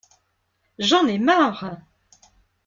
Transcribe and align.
J’en 0.79 1.05
ai 1.09 1.19
marre! 1.19 1.77